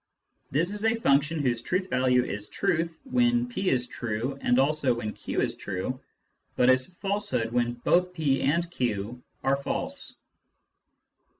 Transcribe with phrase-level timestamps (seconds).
[0.49, 4.95] This is a function whose truth value is truth when /> is true and also
[4.95, 5.99] when q is true,
[6.55, 10.15] but is falsehood when both /> and q are false.